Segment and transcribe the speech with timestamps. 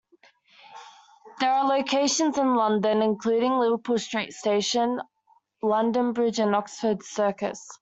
[1.39, 4.99] There are locations in London including Liverpool Street station,
[5.61, 7.69] London Bridge and Oxford Circus.